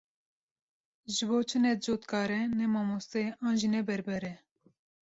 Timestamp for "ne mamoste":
2.57-3.19